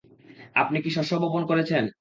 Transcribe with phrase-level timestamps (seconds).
[0.55, 1.83] আপনি কী শস্য বপন করেছেন?